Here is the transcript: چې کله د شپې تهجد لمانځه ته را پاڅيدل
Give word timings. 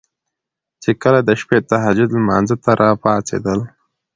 چې 0.81 0.91
کله 1.01 1.19
د 1.23 1.29
شپې 1.41 1.57
تهجد 1.69 2.09
لمانځه 2.17 2.55
ته 2.63 2.71
را 2.79 2.89
پاڅيدل 3.03 3.59